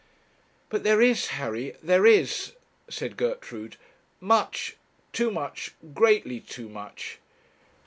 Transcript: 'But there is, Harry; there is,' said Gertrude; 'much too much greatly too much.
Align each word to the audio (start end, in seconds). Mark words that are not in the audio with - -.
'But 0.69 0.83
there 0.83 0.99
is, 0.99 1.27
Harry; 1.27 1.75
there 1.83 2.07
is,' 2.07 2.53
said 2.89 3.15
Gertrude; 3.17 3.77
'much 4.19 4.75
too 5.13 5.29
much 5.29 5.75
greatly 5.93 6.39
too 6.39 6.67
much. 6.69 7.19